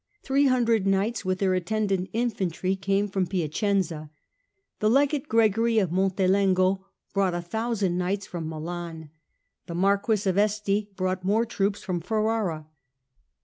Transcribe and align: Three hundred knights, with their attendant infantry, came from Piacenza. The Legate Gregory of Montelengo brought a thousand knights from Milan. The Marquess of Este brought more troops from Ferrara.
Three 0.23 0.47
hundred 0.47 0.87
knights, 0.87 1.23
with 1.23 1.37
their 1.37 1.53
attendant 1.53 2.09
infantry, 2.11 2.75
came 2.75 3.07
from 3.07 3.27
Piacenza. 3.27 4.09
The 4.79 4.89
Legate 4.89 5.29
Gregory 5.29 5.77
of 5.77 5.91
Montelengo 5.91 6.83
brought 7.13 7.35
a 7.35 7.41
thousand 7.43 7.99
knights 7.99 8.25
from 8.25 8.49
Milan. 8.49 9.11
The 9.67 9.75
Marquess 9.75 10.25
of 10.25 10.39
Este 10.39 10.91
brought 10.95 11.23
more 11.23 11.45
troops 11.45 11.83
from 11.83 11.99
Ferrara. 11.99 12.65